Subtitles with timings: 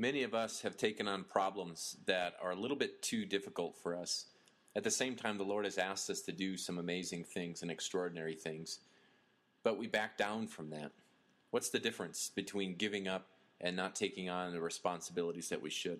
[0.00, 3.96] Many of us have taken on problems that are a little bit too difficult for
[3.96, 4.26] us.
[4.76, 7.70] At the same time, the Lord has asked us to do some amazing things and
[7.70, 8.78] extraordinary things,
[9.64, 10.92] but we back down from that.
[11.50, 13.26] What's the difference between giving up
[13.60, 15.98] and not taking on the responsibilities that we should?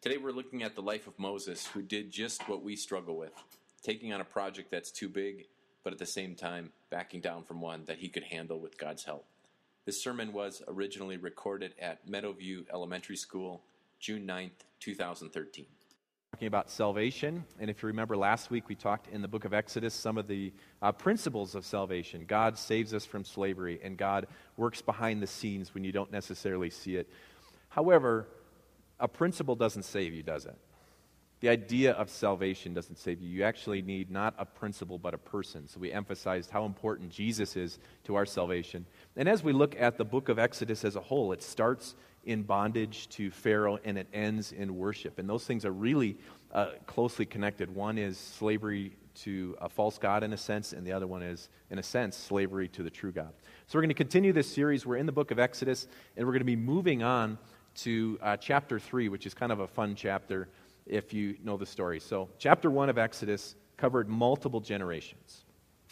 [0.00, 3.32] Today, we're looking at the life of Moses, who did just what we struggle with
[3.82, 5.46] taking on a project that's too big,
[5.84, 9.04] but at the same time, backing down from one that he could handle with God's
[9.04, 9.26] help.
[9.84, 13.64] This sermon was originally recorded at Meadowview Elementary School,
[13.98, 15.66] June 9th, 2013.
[16.34, 19.52] Talking about salvation, and if you remember last week, we talked in the book of
[19.52, 22.24] Exodus some of the uh, principles of salvation.
[22.28, 26.70] God saves us from slavery, and God works behind the scenes when you don't necessarily
[26.70, 27.10] see it.
[27.68, 28.28] However,
[29.00, 30.56] a principle doesn't save you, does it?
[31.42, 33.28] The idea of salvation doesn't save you.
[33.28, 35.66] You actually need not a principle, but a person.
[35.66, 38.86] So we emphasized how important Jesus is to our salvation.
[39.16, 42.44] And as we look at the book of Exodus as a whole, it starts in
[42.44, 45.18] bondage to Pharaoh and it ends in worship.
[45.18, 46.16] And those things are really
[46.52, 47.74] uh, closely connected.
[47.74, 48.92] One is slavery
[49.24, 52.16] to a false God, in a sense, and the other one is, in a sense,
[52.16, 53.32] slavery to the true God.
[53.66, 54.86] So we're going to continue this series.
[54.86, 57.36] We're in the book of Exodus, and we're going to be moving on
[57.74, 60.48] to uh, chapter 3, which is kind of a fun chapter
[60.86, 62.00] if you know the story.
[62.00, 65.44] So, chapter 1 of Exodus covered multiple generations,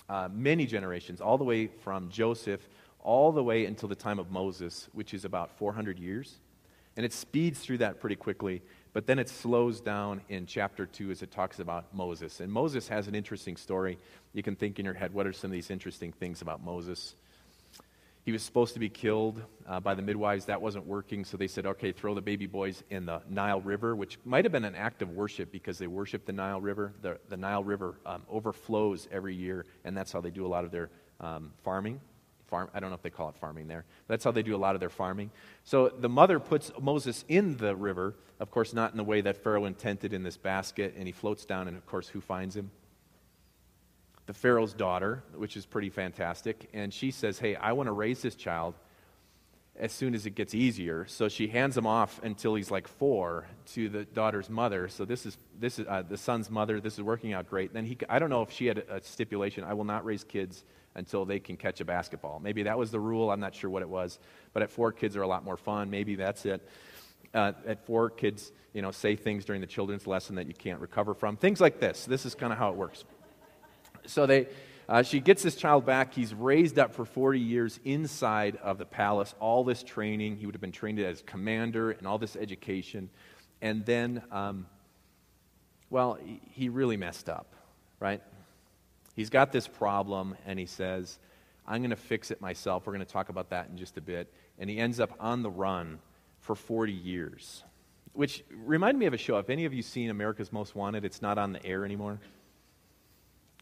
[0.08, 2.68] uh, many generations, all the way from Joseph
[3.02, 6.36] all the way until the time of Moses, which is about 400 years.
[6.96, 11.10] And it speeds through that pretty quickly, but then it slows down in chapter 2
[11.10, 12.40] as it talks about Moses.
[12.40, 13.98] And Moses has an interesting story.
[14.32, 17.14] You can think in your head, what are some of these interesting things about Moses?
[18.30, 20.44] He was supposed to be killed uh, by the midwives.
[20.44, 23.96] That wasn't working, so they said, okay, throw the baby boys in the Nile River,
[23.96, 26.92] which might have been an act of worship because they worship the Nile River.
[27.02, 30.64] The, the Nile River um, overflows every year, and that's how they do a lot
[30.64, 32.00] of their um, farming.
[32.46, 33.84] Farm, I don't know if they call it farming there.
[34.06, 35.32] That's how they do a lot of their farming.
[35.64, 39.42] So the mother puts Moses in the river, of course, not in the way that
[39.42, 42.70] Pharaoh intended in this basket, and he floats down, and of course, who finds him?
[44.30, 46.70] The Pharaoh's daughter, which is pretty fantastic.
[46.72, 48.76] And she says, Hey, I want to raise this child
[49.76, 51.04] as soon as it gets easier.
[51.08, 54.86] So she hands him off until he's like four to the daughter's mother.
[54.86, 56.80] So this is, this is uh, the son's mother.
[56.80, 57.74] This is working out great.
[57.74, 60.62] Then he, I don't know if she had a, stipulation I will not raise kids
[60.94, 62.38] until they can catch a basketball.
[62.38, 63.32] Maybe that was the rule.
[63.32, 64.20] I'm not sure what it was.
[64.52, 65.90] But at four, kids are a lot more fun.
[65.90, 66.64] Maybe that's it.
[67.34, 70.78] Uh, at four, kids, you know, say things during the children's lesson that you can't
[70.78, 71.36] recover from.
[71.36, 72.04] Things like this.
[72.04, 73.04] This is kind of how it works.
[74.10, 74.48] So they,
[74.88, 76.12] uh, she gets this child back.
[76.12, 80.36] He's raised up for 40 years inside of the palace, all this training.
[80.36, 83.08] He would have been trained as commander and all this education.
[83.62, 84.66] And then, um,
[85.90, 86.18] well,
[86.50, 87.54] he really messed up,
[88.00, 88.20] right?
[89.14, 91.18] He's got this problem, and he says,
[91.66, 92.86] I'm going to fix it myself.
[92.86, 94.32] We're going to talk about that in just a bit.
[94.58, 96.00] And he ends up on the run
[96.40, 97.62] for 40 years,
[98.12, 99.38] which reminded me of a show.
[99.38, 102.18] If any of you seen America's Most Wanted, it's not on the air anymore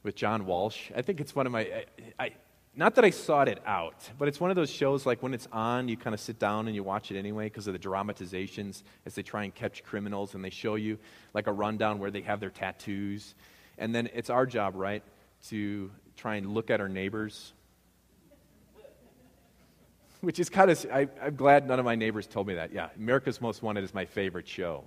[0.02, 0.90] with John Walsh.
[0.94, 1.84] I think it's one of my, I,
[2.18, 2.32] I,
[2.76, 5.48] not that I sought it out, but it's one of those shows like when it's
[5.52, 8.84] on, you kind of sit down and you watch it anyway because of the dramatizations
[9.04, 10.98] as they try and catch criminals and they show you
[11.34, 13.34] like a rundown where they have their tattoos.
[13.78, 15.02] And then it's our job, right,
[15.48, 17.52] to try and look at our neighbors.
[20.20, 22.72] Which is kind of, I, I'm glad none of my neighbors told me that.
[22.72, 24.84] Yeah, America's Most Wanted is my favorite show.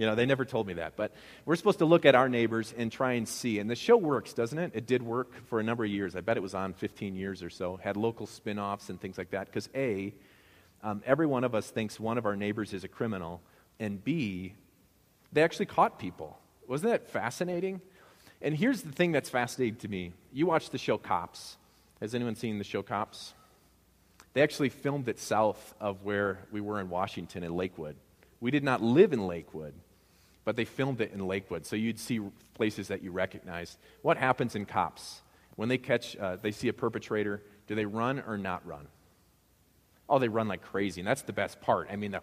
[0.00, 0.96] You know, they never told me that.
[0.96, 1.12] But
[1.44, 3.58] we're supposed to look at our neighbors and try and see.
[3.58, 4.70] And the show works, doesn't it?
[4.72, 6.16] It did work for a number of years.
[6.16, 7.76] I bet it was on 15 years or so.
[7.76, 9.48] Had local spin offs and things like that.
[9.48, 10.14] Because, A,
[10.82, 13.42] um, every one of us thinks one of our neighbors is a criminal.
[13.78, 14.54] And B,
[15.34, 16.38] they actually caught people.
[16.66, 17.82] Wasn't that fascinating?
[18.40, 20.14] And here's the thing that's fascinating to me.
[20.32, 21.58] You watch the show Cops.
[22.00, 23.34] Has anyone seen the show Cops?
[24.32, 27.96] They actually filmed it south of where we were in Washington in Lakewood.
[28.40, 29.74] We did not live in Lakewood,
[30.50, 32.18] but they filmed it in Lakewood, so you'd see
[32.54, 33.78] places that you recognize.
[34.02, 35.20] What happens in cops?
[35.54, 38.88] When they catch, uh, they see a perpetrator, do they run or not run?
[40.08, 41.86] Oh, they run like crazy, and that's the best part.
[41.88, 42.18] I mean,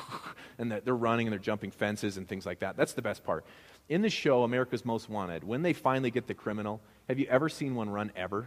[0.58, 2.78] and they're running and they're jumping fences and things like that.
[2.78, 3.44] That's the best part.
[3.90, 7.50] In the show, America's Most Wanted, when they finally get the criminal, have you ever
[7.50, 8.46] seen one run ever?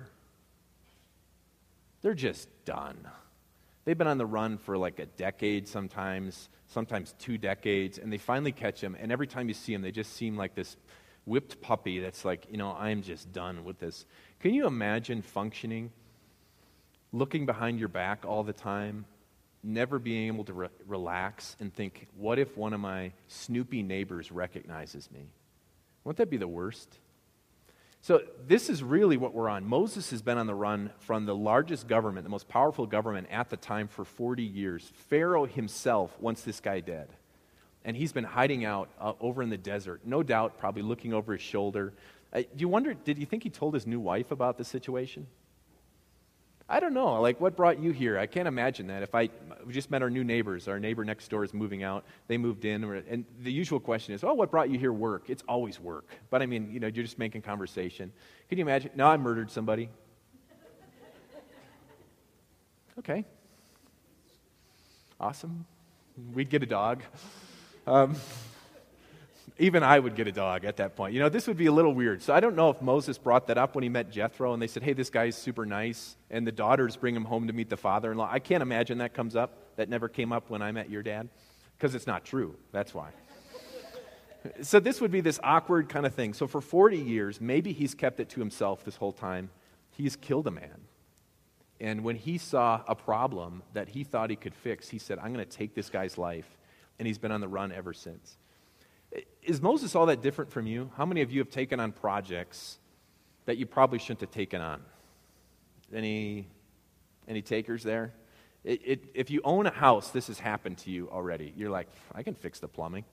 [2.02, 2.98] They're just done.
[3.90, 8.20] They've been on the run for like a decade sometimes sometimes two decades, and they
[8.20, 8.96] finally catch him.
[9.00, 10.78] And every time you see him, they just seem like this
[11.26, 14.06] whipped puppy that's like, you know, I'm just done with this.
[14.42, 15.92] Can you imagine functioning,
[17.12, 19.06] looking behind your back all the time,
[19.64, 24.32] never being able to re- relax and think, what if one of my snoopy neighbors
[24.32, 25.32] recognizes me?
[26.04, 27.00] Won't that be the worst?
[28.02, 29.68] So, this is really what we're on.
[29.68, 33.50] Moses has been on the run from the largest government, the most powerful government at
[33.50, 34.90] the time for 40 years.
[35.10, 37.10] Pharaoh himself wants this guy dead.
[37.84, 41.34] And he's been hiding out uh, over in the desert, no doubt, probably looking over
[41.34, 41.94] his shoulder.
[42.32, 45.28] Uh, do you wonder, did you think he told his new wife about the situation?
[46.72, 47.20] I don't know.
[47.20, 48.20] Like, what brought you here?
[48.20, 49.02] I can't imagine that.
[49.02, 49.30] If I
[49.66, 52.06] we just met our new neighbors, our neighbor next door is moving out.
[52.28, 54.94] They moved in, and the usual question is, "Oh, what brought you here?
[54.94, 56.06] Work." It's always work.
[56.30, 58.14] But I mean, you know, you're just making conversation.
[58.50, 58.92] Can you imagine?
[58.96, 59.90] Now I murdered somebody.
[63.00, 63.26] Okay.
[65.20, 65.66] Awesome.
[66.34, 67.02] We'd get a dog.
[67.88, 68.16] Um,
[69.58, 71.14] even I would get a dog at that point.
[71.14, 72.22] You know, this would be a little weird.
[72.22, 74.68] So I don't know if Moses brought that up when he met Jethro and they
[74.68, 76.16] said, hey, this guy's super nice.
[76.30, 78.30] And the daughters bring him home to meet the father in law.
[78.30, 79.76] I can't imagine that comes up.
[79.78, 81.30] That never came up when I met your dad.
[81.78, 82.56] Because it's not true.
[82.72, 83.10] That's why.
[84.62, 86.34] so this would be this awkward kind of thing.
[86.34, 89.50] So for 40 years, maybe he's kept it to himself this whole time.
[89.92, 90.82] He's killed a man.
[91.82, 95.34] And when he saw a problem that he thought he could fix, he said, I'm
[95.34, 96.58] going to take this guy's life.
[96.98, 98.38] And he's been on the run ever since.
[99.44, 100.92] Is Moses all that different from you?
[100.96, 102.78] How many of you have taken on projects
[103.46, 104.82] that you probably shouldn't have taken on?
[105.94, 106.48] Any,
[107.28, 108.14] any takers there?
[108.64, 111.54] It, it, if you own a house, this has happened to you already.
[111.56, 113.06] You're like, I can fix the plumbing.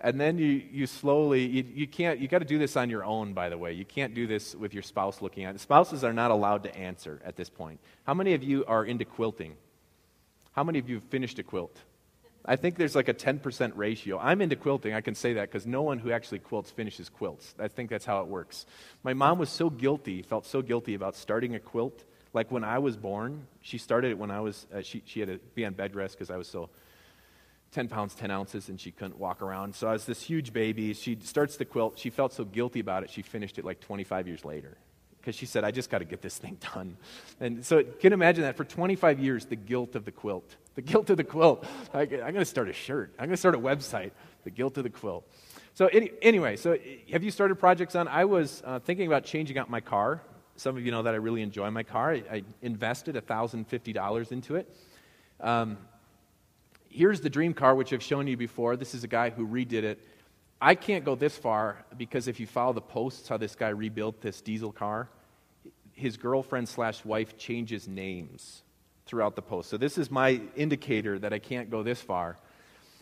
[0.00, 3.04] And then you, you slowly, you, you can't, you got to do this on your
[3.04, 3.72] own, by the way.
[3.72, 5.60] You can't do this with your spouse looking at it.
[5.60, 7.80] Spouses are not allowed to answer at this point.
[8.04, 9.56] How many of you are into quilting?
[10.52, 11.76] How many of you have finished a quilt?
[12.48, 14.18] I think there's like a 10% ratio.
[14.18, 14.94] I'm into quilting.
[14.94, 17.54] I can say that because no one who actually quilts finishes quilts.
[17.58, 18.64] I think that's how it works.
[19.02, 22.04] My mom was so guilty, felt so guilty about starting a quilt.
[22.32, 25.28] Like when I was born, she started it when I was, uh, she, she had
[25.28, 26.70] to be on bed rest because I was so
[27.72, 29.74] 10 pounds, 10 ounces, and she couldn't walk around.
[29.74, 30.94] So I was this huge baby.
[30.94, 31.98] She starts the quilt.
[31.98, 34.78] She felt so guilty about it, she finished it like 25 years later
[35.28, 36.96] because she said, I just got to get this thing done.
[37.38, 38.56] And so, can imagine that?
[38.56, 40.56] For 25 years, the guilt of the quilt.
[40.74, 41.66] The guilt of the quilt.
[41.92, 43.12] I, am going to start a shirt.
[43.18, 44.12] I'm going to start a website.
[44.44, 45.30] The guilt of the quilt.
[45.74, 46.78] So, any, anyway, so
[47.12, 48.08] have you started projects on?
[48.08, 50.22] I was uh, thinking about changing out my car.
[50.56, 52.12] Some of you know that I really enjoy my car.
[52.12, 54.74] I, I invested $1,050 into it.
[55.40, 55.76] Um,
[56.88, 58.76] here's the dream car, which I've shown you before.
[58.76, 60.00] This is a guy who redid it.
[60.58, 64.22] I can't go this far because if you follow the posts, how this guy rebuilt
[64.22, 65.10] this diesel car,
[65.98, 68.62] his girlfriend slash wife changes names
[69.06, 69.68] throughout the post.
[69.68, 72.38] So this is my indicator that I can't go this far.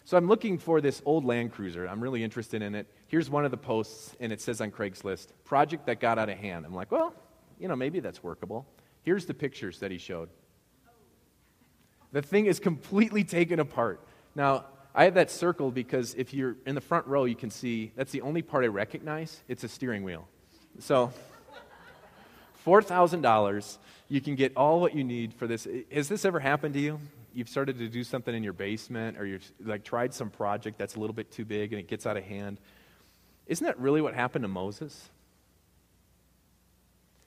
[0.05, 1.87] So I'm looking for this old Land Cruiser.
[1.87, 2.87] I'm really interested in it.
[3.09, 6.39] Here's one of the posts, and it says on Craigslist, project that got out of
[6.39, 6.65] hand.
[6.65, 7.13] I'm like, well,
[7.59, 8.67] you know, maybe that's workable.
[9.03, 10.29] Here's the pictures that he showed.
[12.13, 14.01] The thing is completely taken apart.
[14.35, 17.93] Now, I have that circled because if you're in the front row, you can see
[17.97, 19.43] that's the only part I recognize.
[19.49, 20.29] It's a steering wheel.
[20.79, 21.13] So,
[22.67, 23.79] $4,000,
[24.09, 25.67] you can get all what you need for this.
[25.93, 26.99] Has this ever happened to you?
[27.33, 30.97] You've started to do something in your basement or you've like tried some project that's
[30.97, 32.59] a little bit too big and it gets out of hand.
[33.47, 35.11] Isn't that really what happened to Moses?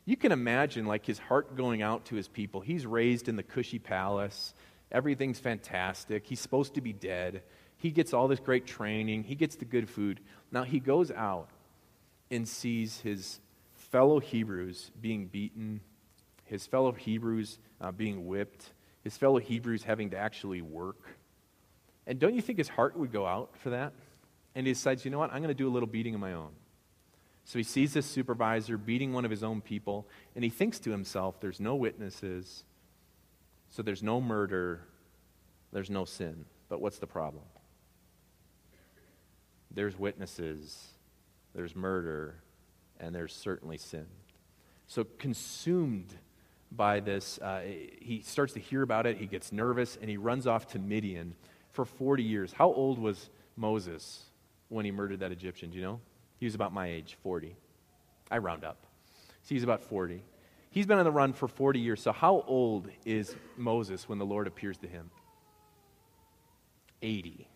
[0.05, 2.61] You can imagine like his heart going out to his people.
[2.61, 4.53] He's raised in the cushy palace.
[4.91, 6.25] Everything's fantastic.
[6.25, 7.43] He's supposed to be dead.
[7.77, 10.19] He gets all this great training, he gets the good food.
[10.51, 11.49] Now he goes out
[12.31, 13.39] and sees his
[13.91, 15.81] fellow Hebrews being beaten,
[16.45, 21.17] his fellow Hebrews uh, being whipped, his fellow Hebrews having to actually work.
[22.07, 23.93] And don't you think his heart would go out for that?
[24.55, 26.33] And he decides, you know what, I'm going to do a little beating of my
[26.33, 26.51] own.
[27.45, 30.91] So he sees this supervisor beating one of his own people, and he thinks to
[30.91, 32.63] himself, there's no witnesses,
[33.69, 34.81] so there's no murder,
[35.71, 36.45] there's no sin.
[36.67, 37.43] But what's the problem?
[39.71, 40.87] there's witnesses,
[41.53, 42.35] there's murder,
[42.99, 44.05] and there's certainly sin.
[44.87, 46.13] So, consumed
[46.71, 47.61] by this, uh,
[47.99, 51.35] he starts to hear about it, he gets nervous, and he runs off to Midian
[51.71, 52.53] for 40 years.
[52.53, 54.23] How old was Moses
[54.69, 55.69] when he murdered that Egyptian?
[55.69, 55.99] Do you know?
[56.37, 57.55] He was about my age, 40.
[58.31, 58.85] I round up.
[59.43, 60.23] So he's about 40.
[60.71, 62.01] He's been on the run for 40 years.
[62.01, 65.09] So, how old is Moses when the Lord appears to him?
[67.01, 67.48] 80.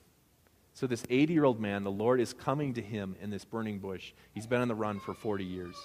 [0.74, 3.80] So, this 80 year old man, the Lord is coming to him in this burning
[3.80, 4.14] bush.
[4.34, 5.76] He's been on the run for 40 years.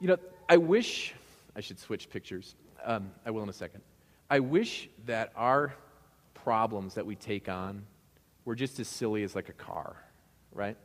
[0.00, 0.16] You know,
[0.48, 1.14] I wish,
[1.54, 2.56] I should switch pictures.
[2.84, 3.82] Um, I will in a second.
[4.30, 5.74] I wish that our
[6.34, 7.84] problems that we take on
[8.44, 9.96] were just as silly as like a car,
[10.52, 10.76] right?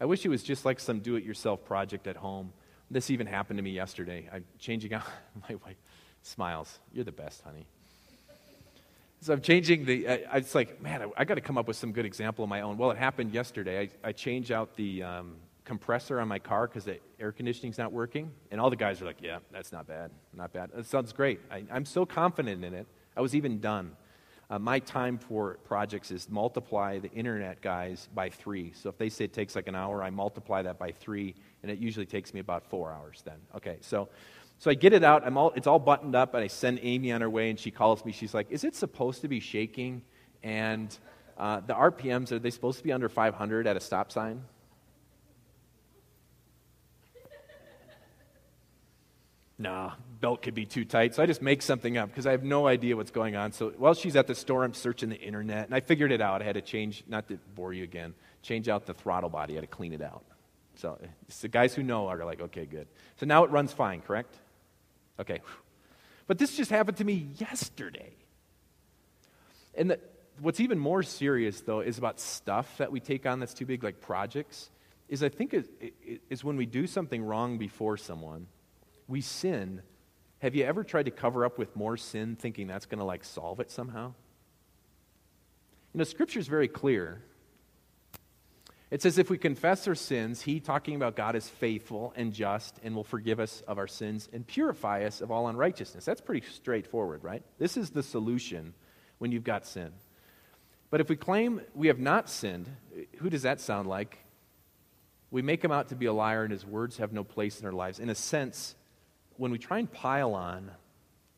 [0.00, 2.52] I wish it was just like some do it yourself project at home.
[2.90, 4.28] This even happened to me yesterday.
[4.32, 5.04] I'm changing out,
[5.48, 5.76] my wife
[6.22, 6.78] smiles.
[6.92, 7.66] You're the best, honey.
[9.22, 11.68] So I'm changing the, I, I was like, man, I, I got to come up
[11.68, 12.76] with some good example of my own.
[12.76, 13.88] Well, it happened yesterday.
[14.02, 17.92] I, I changed out the um, compressor on my car because the air conditioning's not
[17.92, 18.32] working.
[18.50, 20.10] And all the guys are like, yeah, that's not bad.
[20.34, 20.70] Not bad.
[20.76, 21.38] It sounds great.
[21.52, 22.88] I, am so confident in it.
[23.16, 23.92] I was even done.
[24.50, 28.72] Uh, my time for projects is multiply the internet guys by three.
[28.74, 31.70] So if they say it takes like an hour, I multiply that by three, and
[31.70, 33.36] it usually takes me about four hours then.
[33.54, 34.08] Okay, so.
[34.62, 35.26] So I get it out.
[35.26, 37.72] I'm all, it's all buttoned up, and I send Amy on her way, and she
[37.72, 38.12] calls me.
[38.12, 40.02] She's like, "Is it supposed to be shaking?"
[40.44, 40.96] And
[41.36, 44.44] uh, the RPMs are they supposed to be under 500 at a stop sign?
[49.58, 51.16] nah, belt could be too tight.
[51.16, 53.50] So I just make something up because I have no idea what's going on.
[53.50, 56.40] So while she's at the store, I'm searching the internet and I figured it out.
[56.40, 59.54] I had to change, not to bore you again, change out the throttle body.
[59.54, 60.22] I had to clean it out.
[60.76, 61.00] So
[61.40, 62.86] the guys who know are like, okay, good.
[63.16, 64.36] So now it runs fine, correct?
[65.20, 65.40] Okay.
[66.26, 68.12] But this just happened to me yesterday.
[69.74, 70.00] And the,
[70.40, 73.82] what's even more serious, though, is about stuff that we take on that's too big,
[73.82, 74.70] like projects.
[75.08, 75.54] Is I think
[76.30, 78.46] is when we do something wrong before someone
[79.08, 79.82] we sin,
[80.38, 83.24] have you ever tried to cover up with more sin thinking that's going to like
[83.24, 84.14] solve it somehow?
[85.92, 87.22] You know, Scripture is very clear.
[88.92, 92.78] It says, if we confess our sins, He, talking about God, is faithful and just
[92.84, 96.04] and will forgive us of our sins and purify us of all unrighteousness.
[96.04, 97.42] That's pretty straightforward, right?
[97.58, 98.74] This is the solution
[99.16, 99.92] when you've got sin.
[100.90, 102.68] But if we claim we have not sinned,
[103.16, 104.18] who does that sound like?
[105.30, 107.66] We make him out to be a liar, and his words have no place in
[107.66, 107.98] our lives.
[107.98, 108.74] In a sense,
[109.38, 110.70] when we try and pile on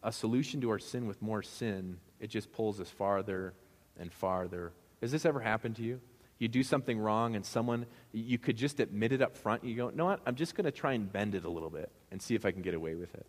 [0.02, 3.54] a solution to our sin with more sin, it just pulls us farther
[3.96, 4.72] and farther.
[5.00, 6.00] Has this ever happened to you?
[6.38, 9.64] You do something wrong, and someone, you could just admit it up front.
[9.64, 10.20] You go, no, what?
[10.26, 12.50] I'm just going to try and bend it a little bit and see if I
[12.50, 13.26] can get away with it.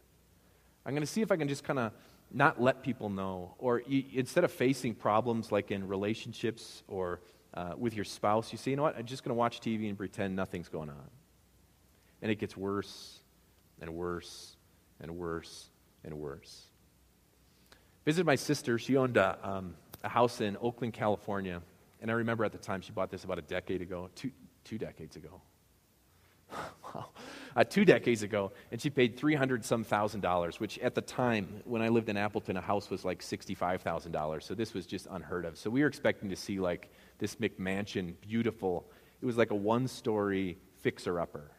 [0.85, 1.91] I'm going to see if I can just kind of
[2.31, 3.55] not let people know.
[3.57, 7.21] Or you, instead of facing problems like in relationships or
[7.53, 8.97] uh, with your spouse, you say, you know what?
[8.97, 11.09] I'm just going to watch TV and pretend nothing's going on.
[12.21, 13.19] And it gets worse
[13.81, 14.57] and worse
[14.99, 15.69] and worse
[16.03, 16.65] and worse.
[18.03, 18.77] Visited my sister.
[18.77, 21.61] She owned a, um, a house in Oakland, California.
[22.05, 24.29] And I remember at the time she bought this about a decade ago, two,
[24.63, 25.41] two decades ago.
[26.53, 27.07] wow.
[27.55, 31.63] Uh, two decades ago, and she paid 300 some thousand dollars, which at the time,
[31.63, 34.43] when I lived in Appleton, a house was like $65,000.
[34.43, 35.57] So this was just unheard of.
[35.57, 38.85] So we were expecting to see like this McMansion, beautiful.
[39.19, 41.49] It was like a one story fixer upper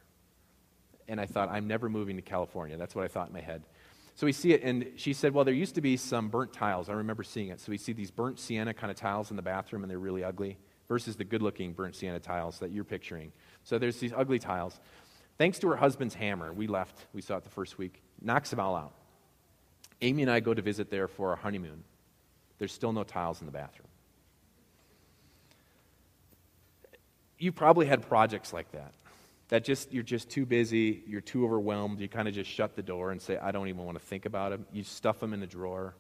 [1.09, 2.77] and I thought, I'm never moving to California.
[2.77, 3.63] That's what I thought in my head.
[4.17, 6.89] So we see it, and she said, Well, there used to be some burnt tiles.
[6.89, 7.61] I remember seeing it.
[7.61, 10.25] So we see these burnt sienna kind of tiles in the bathroom, and they're really
[10.25, 10.57] ugly,
[10.89, 13.31] versus the good looking burnt sienna tiles that you're picturing.
[13.63, 14.81] So there's these ugly tiles.
[15.37, 18.59] Thanks to her husband's hammer, we left, we saw it the first week, knocks them
[18.59, 18.95] all out.
[20.01, 21.85] Amy and I go to visit there for our honeymoon.
[22.59, 23.89] There's still no tiles in the bathroom.
[27.39, 28.95] You probably had projects like that
[29.49, 32.83] that just you're just too busy, you're too overwhelmed, you kind of just shut the
[32.83, 34.67] door and say, I don't even want to think about them.
[34.73, 35.95] You stuff them in the drawer.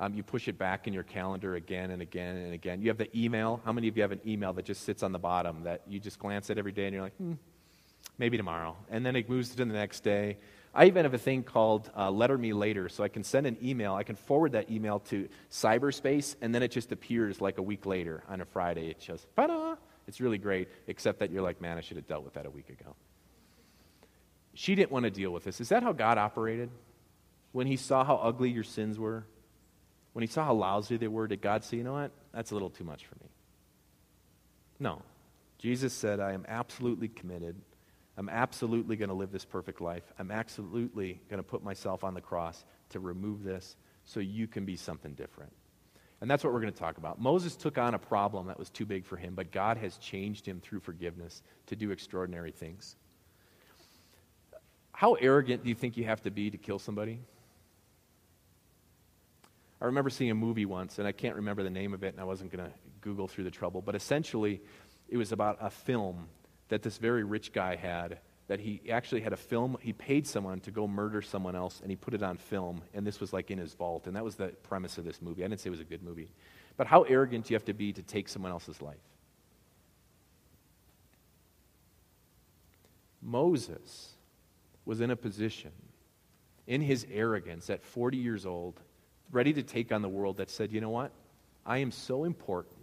[0.00, 2.80] Um, you push it back in your calendar again and again and again.
[2.80, 3.60] You have the email.
[3.64, 6.00] How many of you have an email that just sits on the bottom that you
[6.00, 7.34] just glance at every day and you're like, hmm,
[8.18, 8.76] maybe tomorrow?
[8.90, 10.38] And then it moves to the next day.
[10.74, 13.58] I even have a thing called uh, Letter Me Later, so I can send an
[13.62, 13.94] email.
[13.94, 17.84] I can forward that email to cyberspace, and then it just appears like a week
[17.84, 18.88] later on a Friday.
[18.88, 19.71] It just, ta
[20.12, 22.50] it's really great, except that you're like, man, I should have dealt with that a
[22.50, 22.94] week ago.
[24.52, 25.58] She didn't want to deal with this.
[25.58, 26.68] Is that how God operated?
[27.52, 29.24] When he saw how ugly your sins were,
[30.12, 32.10] when he saw how lousy they were, did God say, you know what?
[32.34, 33.30] That's a little too much for me?
[34.78, 35.00] No.
[35.56, 37.56] Jesus said, I am absolutely committed.
[38.18, 40.04] I'm absolutely going to live this perfect life.
[40.18, 44.66] I'm absolutely going to put myself on the cross to remove this so you can
[44.66, 45.54] be something different.
[46.22, 47.20] And that's what we're going to talk about.
[47.20, 50.46] Moses took on a problem that was too big for him, but God has changed
[50.46, 52.94] him through forgiveness to do extraordinary things.
[54.92, 57.18] How arrogant do you think you have to be to kill somebody?
[59.80, 62.20] I remember seeing a movie once, and I can't remember the name of it, and
[62.20, 64.60] I wasn't going to Google through the trouble, but essentially,
[65.08, 66.28] it was about a film
[66.68, 70.60] that this very rich guy had that he actually had a film he paid someone
[70.60, 73.50] to go murder someone else and he put it on film and this was like
[73.50, 75.44] in his vault and that was the premise of this movie.
[75.44, 76.28] I didn't say it was a good movie.
[76.76, 78.96] But how arrogant do you have to be to take someone else's life?
[83.20, 84.14] Moses
[84.84, 85.70] was in a position
[86.66, 88.80] in his arrogance at 40 years old
[89.30, 91.12] ready to take on the world that said you know what?
[91.64, 92.76] I am so important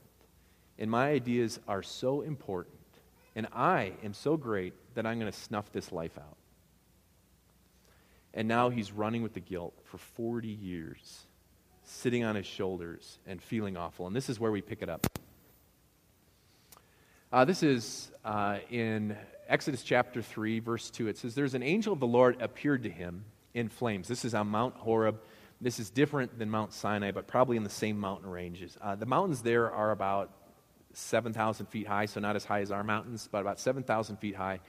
[0.78, 2.75] and my ideas are so important
[3.36, 6.36] and I am so great that I'm going to snuff this life out.
[8.34, 11.25] And now he's running with the guilt for 40 years,
[11.86, 14.08] sitting on his shoulders and feeling awful.
[14.08, 15.08] And this is where we pick it up.
[17.32, 19.15] Uh, this is uh, in
[19.48, 21.08] Exodus chapter 3, verse 2.
[21.08, 24.10] It says, There's an angel of the Lord appeared to him in flames.
[24.10, 25.22] This is on Mount Horeb.
[25.62, 28.77] This is different than Mount Sinai, but probably in the same mountain ranges.
[28.82, 30.32] Uh, the mountains there are about
[30.91, 34.60] 7,000 feet high, so not as high as our mountains, but about 7,000 feet high.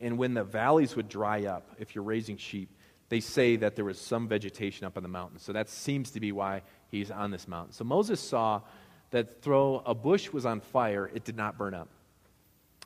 [0.00, 2.68] And when the valleys would dry up, if you're raising sheep,
[3.08, 5.38] they say that there was some vegetation up on the mountain.
[5.38, 7.72] So that seems to be why he's on this mountain.
[7.72, 8.60] So Moses saw
[9.10, 11.88] that though a bush was on fire, it did not burn up.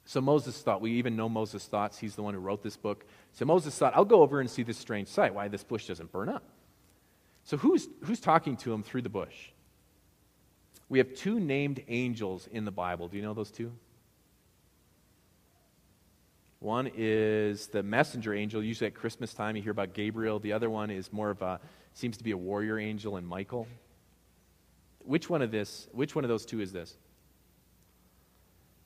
[0.05, 1.99] So Moses thought, we even know Moses' thoughts.
[1.99, 3.05] He's the one who wrote this book.
[3.33, 6.11] So Moses thought, I'll go over and see this strange sight, why this bush doesn't
[6.13, 6.43] burn up.
[7.45, 9.51] So who's, who's talking to him through the bush?
[10.89, 13.09] We have two named angels in the Bible.
[13.09, 13.73] Do you know those two?
[16.61, 18.63] One is the messenger angel.
[18.63, 20.41] Usually at Christmas time, you hear about Gabriel.
[20.41, 21.61] The other one is more of a,
[21.95, 23.69] seems to be a warrior angel and Michael.
[25.05, 26.97] Which one of this, which one of those two is this?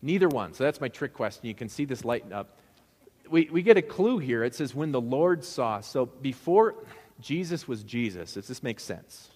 [0.03, 0.53] Neither one.
[0.53, 1.47] So that's my trick question.
[1.47, 2.59] You can see this lighten up.
[3.31, 4.45] We, we get a clue here.
[4.45, 5.81] It says, when the Lord saw.
[5.81, 6.75] So before
[7.21, 9.31] Jesus was Jesus, does this make sense?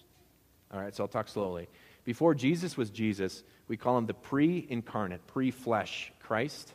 [0.71, 1.67] All right, so I'll talk slowly.
[2.03, 6.73] Before Jesus was Jesus, we call him the pre incarnate, pre flesh Christ.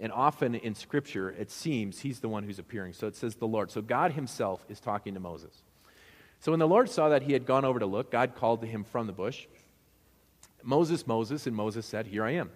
[0.00, 2.92] And often in Scripture, it seems he's the one who's appearing.
[2.92, 3.70] So it says the Lord.
[3.70, 5.62] So God himself is talking to Moses.
[6.40, 8.66] So when the Lord saw that he had gone over to look, God called to
[8.66, 9.46] him from the bush
[10.62, 12.50] Moses, Moses, and Moses said, Here I am.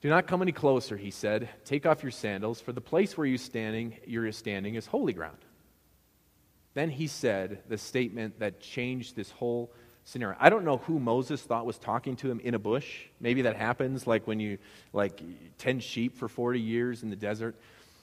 [0.00, 1.48] Do not come any closer, he said.
[1.64, 5.38] Take off your sandals, for the place where you standing, you're standing is holy ground.
[6.74, 9.72] Then he said the statement that changed this whole
[10.04, 10.36] scenario.
[10.40, 13.06] I don't know who Moses thought was talking to him in a bush.
[13.20, 14.58] Maybe that happens like when you
[14.92, 15.20] like
[15.58, 17.54] tend sheep for 40 years in the desert.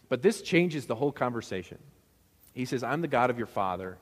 [0.08, 1.78] But this changes the whole conversation.
[2.54, 3.98] He says, "I'm the God of your father,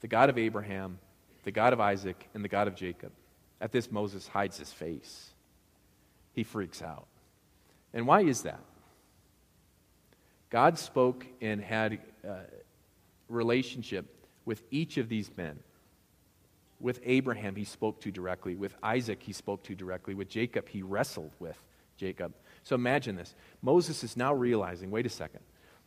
[0.00, 0.98] the God of Abraham,
[1.44, 3.12] the God of Isaac, and the God of Jacob."
[3.60, 5.34] At this Moses hides his face.
[6.32, 7.06] He freaks out.
[7.92, 8.60] And why is that?
[10.48, 12.46] God spoke and had a
[13.28, 14.06] relationship
[14.44, 15.58] with each of these men.
[16.80, 18.54] With Abraham, he spoke to directly.
[18.54, 20.14] With Isaac, he spoke to directly.
[20.14, 21.62] With Jacob, he wrestled with
[21.96, 22.32] Jacob.
[22.62, 23.34] So imagine this.
[23.62, 25.40] Moses is now realizing wait a second.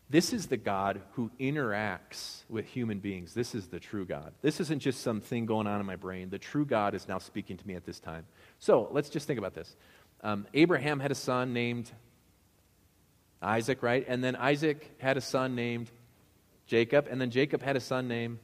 [0.09, 3.33] This is the God who interacts with human beings.
[3.33, 4.33] This is the true God.
[4.41, 6.29] This isn't just something going on in my brain.
[6.29, 8.25] The true God is now speaking to me at this time.
[8.59, 9.75] So let's just think about this.
[10.21, 11.89] Um, Abraham had a son named
[13.41, 14.05] Isaac, right?
[14.07, 15.89] And then Isaac had a son named
[16.67, 17.07] Jacob.
[17.09, 18.39] And then Jacob had a son named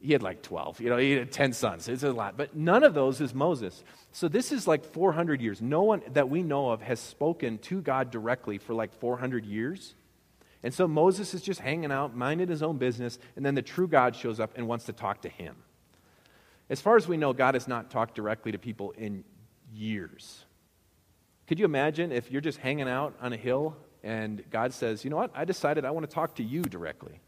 [0.00, 0.80] he had like 12.
[0.80, 1.88] You know, he had 10 sons.
[1.88, 2.36] It's a lot.
[2.36, 3.82] But none of those is Moses.
[4.12, 5.60] So this is like 400 years.
[5.60, 9.94] No one that we know of has spoken to God directly for like 400 years.
[10.62, 13.86] And so Moses is just hanging out, minding his own business, and then the true
[13.86, 15.56] God shows up and wants to talk to him.
[16.68, 19.24] As far as we know, God has not talked directly to people in
[19.72, 20.44] years.
[21.46, 25.10] Could you imagine if you're just hanging out on a hill and God says, you
[25.10, 27.20] know what, I decided I want to talk to you directly?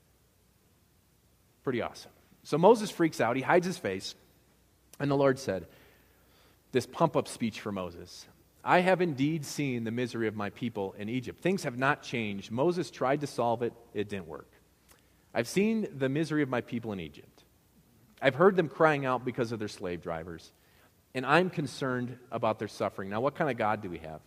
[1.63, 2.11] Pretty awesome.
[2.43, 3.37] So Moses freaks out.
[3.37, 4.15] He hides his face.
[4.99, 5.67] And the Lord said,
[6.73, 8.27] This pump up speech for Moses
[8.63, 11.43] I have indeed seen the misery of my people in Egypt.
[11.43, 12.51] Things have not changed.
[12.51, 14.51] Moses tried to solve it, it didn't work.
[15.33, 17.45] I've seen the misery of my people in Egypt.
[18.21, 20.53] I've heard them crying out because of their slave drivers.
[21.15, 23.09] And I'm concerned about their suffering.
[23.09, 24.21] Now, what kind of God do we have?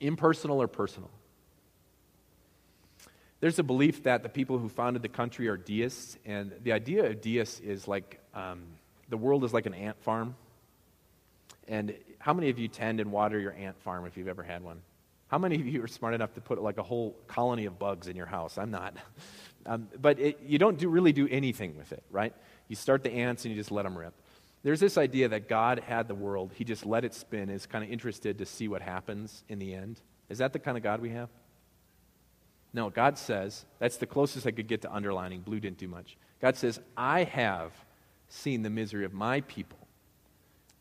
[0.00, 1.10] Impersonal or personal?
[3.44, 7.04] There's a belief that the people who founded the country are deists, and the idea
[7.04, 8.62] of deists is like um,
[9.10, 10.34] the world is like an ant farm.
[11.68, 14.64] And how many of you tend and water your ant farm if you've ever had
[14.64, 14.80] one?
[15.26, 18.08] How many of you are smart enough to put like a whole colony of bugs
[18.08, 18.56] in your house?
[18.56, 18.96] I'm not.
[19.66, 22.34] Um, but it, you don't do, really do anything with it, right?
[22.68, 24.12] You start the ants and you just let them rip.
[24.62, 27.82] There's this idea that God had the world, He just let it spin, is kind
[27.82, 30.02] of interested to see what happens in the end.
[30.28, 31.30] Is that the kind of God we have?
[32.74, 35.40] No, God says, that's the closest I could get to underlining.
[35.40, 36.16] Blue didn't do much.
[36.42, 37.72] God says, I have
[38.28, 39.78] seen the misery of my people.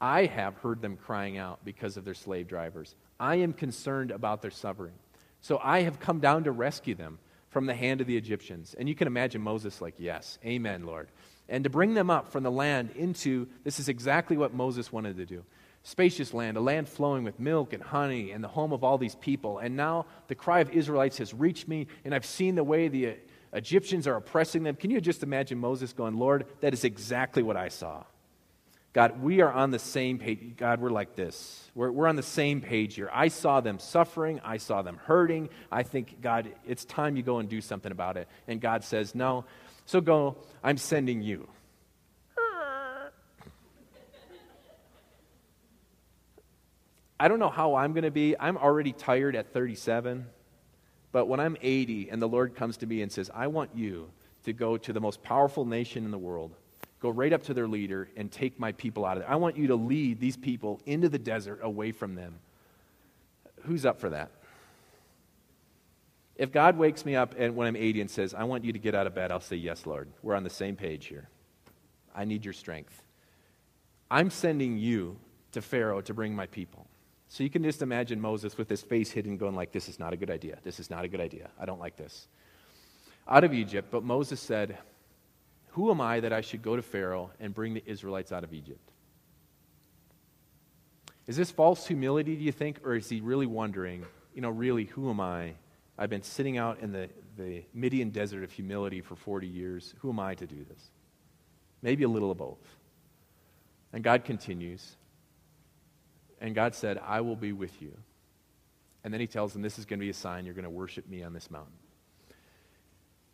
[0.02, 2.96] I have heard them crying out because of their slave drivers.
[3.20, 4.96] I am concerned about their suffering.
[5.40, 7.20] So I have come down to rescue them
[7.52, 8.76] from the hand of the Egyptians.
[8.78, 11.10] And you can imagine Moses like, Yes, amen, Lord.
[11.48, 15.18] And to bring them up from the land into this is exactly what Moses wanted
[15.18, 15.44] to do
[15.84, 19.16] spacious land, a land flowing with milk and honey, and the home of all these
[19.16, 19.60] people.
[19.60, 23.18] And now the cry of Israelites has reached me, and I've seen the way the
[23.52, 24.76] Egyptians are oppressing them.
[24.76, 28.04] Can you just imagine Moses going, Lord, that is exactly what I saw?
[28.94, 30.54] God, we are on the same page.
[30.56, 31.70] God, we're like this.
[31.74, 33.10] We're, we're on the same page here.
[33.12, 34.40] I saw them suffering.
[34.44, 35.50] I saw them hurting.
[35.72, 38.28] I think, God, it's time you go and do something about it.
[38.48, 39.46] And God says, No.
[39.86, 41.50] So go, I'm sending you.
[47.24, 48.36] I don't know how I'm going to be.
[48.38, 50.26] I'm already tired at 37.
[51.14, 54.10] But when I'm 80 and the Lord comes to me and says, I want you
[54.44, 56.54] to go to the most powerful nation in the world,
[57.00, 59.32] go right up to their leader and take my people out of there.
[59.32, 62.40] I want you to lead these people into the desert away from them.
[63.62, 64.30] Who's up for that?
[66.36, 68.80] If God wakes me up and when I'm 80 and says, I want you to
[68.80, 70.10] get out of bed, I'll say, Yes, Lord.
[70.24, 71.30] We're on the same page here.
[72.14, 73.02] I need your strength.
[74.12, 75.16] I'm sending you
[75.54, 76.86] to Pharaoh to bring my people.
[77.34, 80.14] So you can just imagine Moses with his face hidden, going like, This is not
[80.14, 80.60] a good idea.
[80.62, 81.50] This is not a good idea.
[81.60, 82.28] I don't like this.
[83.28, 84.78] Out of Egypt, but Moses said,
[85.70, 88.54] Who am I that I should go to Pharaoh and bring the Israelites out of
[88.54, 88.88] Egypt?
[91.26, 94.84] Is this false humility, do you think, or is he really wondering, you know, really,
[94.84, 95.54] who am I?
[95.98, 99.96] I've been sitting out in the, the Midian desert of humility for 40 years.
[100.02, 100.92] Who am I to do this?
[101.82, 102.62] Maybe a little of both.
[103.92, 104.98] And God continues.
[106.44, 107.98] And God said, I will be with you.
[109.04, 110.70] And then he tells them, This is going to be a sign you're going to
[110.70, 111.74] worship me on this mountain.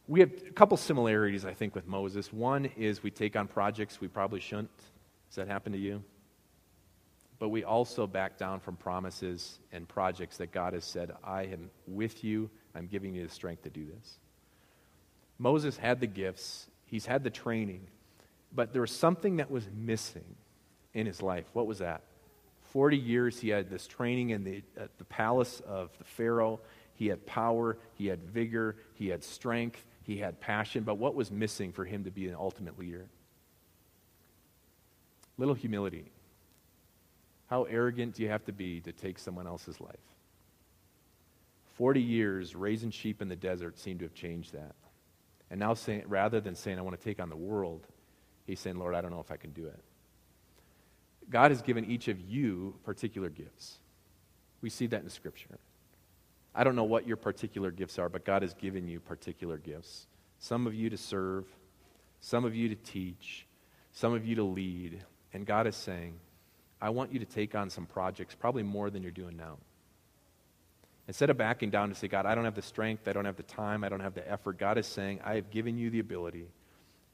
[0.08, 2.32] We have a couple similarities, I think, with Moses.
[2.32, 4.78] One is we take on projects we probably shouldn't.
[5.28, 6.04] Does that happen to you?
[7.40, 11.72] But we also back down from promises and projects that God has said, I am
[11.88, 12.50] with you.
[12.76, 14.20] I'm giving you the strength to do this.
[15.40, 17.88] Moses had the gifts, he's had the training,
[18.54, 20.36] but there was something that was missing
[20.94, 21.46] in his life.
[21.54, 22.02] What was that?
[22.72, 26.60] 40 years he had this training in the, at the palace of the Pharaoh.
[26.94, 30.84] He had power, he had vigor, he had strength, he had passion.
[30.84, 33.08] But what was missing for him to be an ultimate leader?
[35.38, 36.12] Little humility.
[37.48, 39.96] How arrogant do you have to be to take someone else's life?
[41.78, 44.76] 40 years raising sheep in the desert seemed to have changed that.
[45.50, 47.88] And now, rather than saying, I want to take on the world,
[48.46, 49.80] he's saying, Lord, I don't know if I can do it.
[51.30, 53.78] God has given each of you particular gifts.
[54.62, 55.60] We see that in Scripture.
[56.56, 60.08] I don't know what your particular gifts are, but God has given you particular gifts.
[60.40, 61.46] Some of you to serve,
[62.20, 63.46] some of you to teach,
[63.92, 65.04] some of you to lead.
[65.34, 66.20] And God is saying,
[66.82, 69.58] I want you to take on some projects, probably more than you're doing now.
[71.08, 73.36] Instead of backing down to say, God, I don't have the strength, I don't have
[73.36, 76.00] the time, I don't have the effort, God is saying, I have given you the
[76.00, 76.48] ability,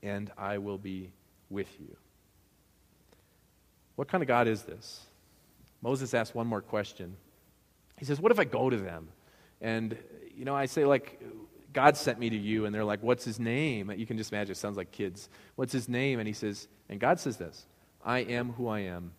[0.03, 1.11] and I will be
[1.49, 1.95] with you.
[3.95, 5.05] What kind of God is this?
[5.81, 7.15] Moses asks one more question.
[7.97, 9.09] He says, What if I go to them?
[9.61, 9.97] And,
[10.35, 11.21] you know, I say, like,
[11.73, 12.65] God sent me to you.
[12.65, 13.91] And they're like, What's his name?
[13.95, 15.29] You can just imagine, it sounds like kids.
[15.55, 16.19] What's his name?
[16.19, 17.65] And he says, And God says this
[18.03, 19.13] I am who I am.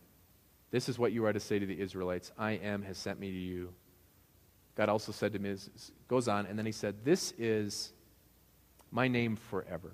[0.71, 3.31] This is what you are to say to the Israelites I am has sent me
[3.31, 3.73] to you.
[4.77, 5.57] God also said to me,
[6.07, 7.93] goes on, and then he said, This is
[8.91, 9.93] my name forever.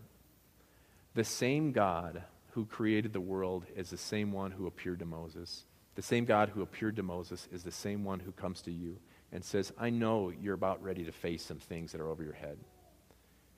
[1.14, 5.64] The same God who created the world is the same one who appeared to Moses.
[5.94, 8.98] The same God who appeared to Moses is the same one who comes to you
[9.32, 12.34] and says, I know you're about ready to face some things that are over your
[12.34, 12.58] head.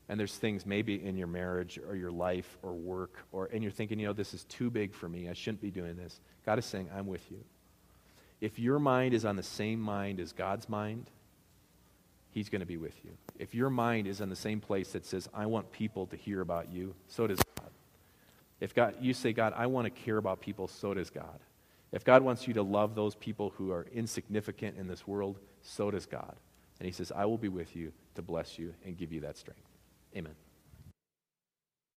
[0.08, 3.72] And there's things maybe in your marriage or your life or work, or, and you're
[3.72, 5.28] thinking, you know, this is too big for me.
[5.28, 6.20] I shouldn't be doing this.
[6.46, 7.42] God is saying, I'm with you.
[8.40, 11.10] If your mind is on the same mind as God's mind,
[12.30, 13.12] He's going to be with you.
[13.38, 16.40] If your mind is in the same place that says, I want people to hear
[16.40, 17.40] about you, so does.
[18.60, 21.40] If God, you say, God, I want to care about people, so does God.
[21.92, 25.90] If God wants you to love those people who are insignificant in this world, so
[25.90, 26.34] does God.
[26.80, 29.36] And He says, I will be with you to bless you and give you that
[29.36, 29.62] strength.
[30.16, 30.34] Amen.